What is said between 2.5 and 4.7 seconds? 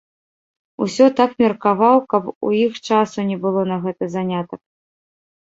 іх часу не было на гэты занятак.